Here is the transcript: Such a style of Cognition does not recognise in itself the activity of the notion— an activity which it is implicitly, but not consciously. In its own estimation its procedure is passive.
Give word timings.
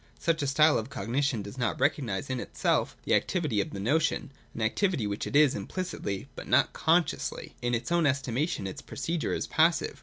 Such 0.17 0.41
a 0.41 0.47
style 0.47 0.79
of 0.79 0.89
Cognition 0.89 1.43
does 1.43 1.59
not 1.59 1.79
recognise 1.79 2.31
in 2.31 2.39
itself 2.39 2.97
the 3.03 3.13
activity 3.13 3.61
of 3.61 3.69
the 3.69 3.79
notion— 3.79 4.31
an 4.55 4.63
activity 4.63 5.05
which 5.05 5.27
it 5.27 5.35
is 5.35 5.53
implicitly, 5.53 6.27
but 6.35 6.47
not 6.47 6.73
consciously. 6.73 7.53
In 7.61 7.75
its 7.75 7.91
own 7.91 8.07
estimation 8.07 8.65
its 8.65 8.81
procedure 8.81 9.35
is 9.35 9.45
passive. 9.45 9.99